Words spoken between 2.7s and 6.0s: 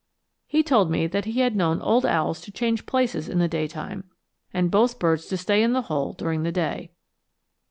places in the daytime, and both birds to stay in the